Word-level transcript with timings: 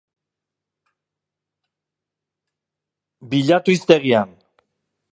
Bilatu 3.35 3.75
hiztegian. 3.79 4.37